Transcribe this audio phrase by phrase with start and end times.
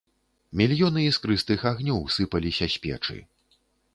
[0.61, 3.19] Мільёны іскрыстых агнёў сыпаліся з печы.